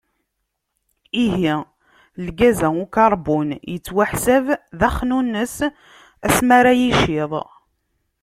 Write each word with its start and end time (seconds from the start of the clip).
Ihi, 1.23 1.53
lgaz-a 2.25 2.69
n 2.75 2.77
ukarbun, 2.83 3.49
yettwaḥsab 3.71 4.45
d 4.79 4.81
axnunnes 4.87 5.55
asmi 6.27 6.53
ara 6.59 6.71
yiciḍ. 6.79 7.31